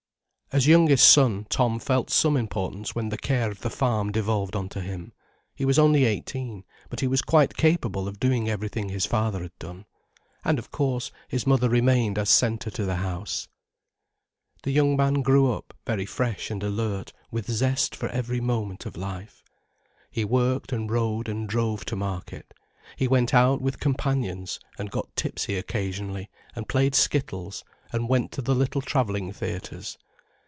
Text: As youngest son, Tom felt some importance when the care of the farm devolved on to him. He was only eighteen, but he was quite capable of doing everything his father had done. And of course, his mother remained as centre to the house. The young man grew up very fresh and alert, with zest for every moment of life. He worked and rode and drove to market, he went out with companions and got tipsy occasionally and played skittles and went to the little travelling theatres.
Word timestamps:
As 0.53 0.67
youngest 0.67 1.09
son, 1.09 1.45
Tom 1.49 1.79
felt 1.79 2.09
some 2.09 2.35
importance 2.35 2.93
when 2.93 3.07
the 3.07 3.17
care 3.17 3.49
of 3.49 3.61
the 3.61 3.69
farm 3.69 4.11
devolved 4.11 4.53
on 4.53 4.67
to 4.75 4.81
him. 4.81 5.13
He 5.55 5.63
was 5.63 5.79
only 5.79 6.03
eighteen, 6.03 6.65
but 6.89 6.99
he 6.99 7.07
was 7.07 7.21
quite 7.21 7.55
capable 7.55 8.05
of 8.05 8.19
doing 8.19 8.49
everything 8.49 8.89
his 8.89 9.05
father 9.05 9.43
had 9.43 9.57
done. 9.59 9.85
And 10.43 10.59
of 10.59 10.69
course, 10.69 11.09
his 11.29 11.47
mother 11.47 11.69
remained 11.69 12.19
as 12.19 12.29
centre 12.29 12.69
to 12.71 12.83
the 12.83 12.97
house. 12.97 13.47
The 14.63 14.71
young 14.71 14.97
man 14.97 15.21
grew 15.21 15.49
up 15.53 15.73
very 15.87 16.05
fresh 16.05 16.51
and 16.51 16.61
alert, 16.61 17.13
with 17.31 17.49
zest 17.49 17.95
for 17.95 18.09
every 18.09 18.41
moment 18.41 18.85
of 18.85 18.97
life. 18.97 19.45
He 20.11 20.25
worked 20.25 20.73
and 20.73 20.91
rode 20.91 21.29
and 21.29 21.47
drove 21.47 21.85
to 21.85 21.95
market, 21.95 22.53
he 22.97 23.07
went 23.07 23.33
out 23.33 23.61
with 23.61 23.79
companions 23.79 24.59
and 24.77 24.91
got 24.91 25.15
tipsy 25.15 25.55
occasionally 25.55 26.29
and 26.57 26.67
played 26.67 26.93
skittles 26.93 27.63
and 27.93 28.09
went 28.09 28.33
to 28.33 28.41
the 28.41 28.53
little 28.53 28.81
travelling 28.81 29.31
theatres. 29.31 29.97